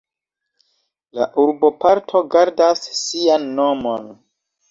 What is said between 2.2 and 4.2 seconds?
gardas sian nomon.